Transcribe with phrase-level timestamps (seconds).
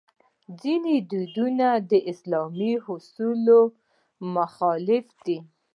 [0.61, 3.73] ځینې دودونه د اسلامي اصولو سره
[4.35, 5.37] مخالف دي.